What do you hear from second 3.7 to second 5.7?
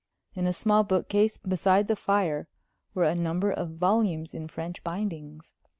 volumes in French bindings.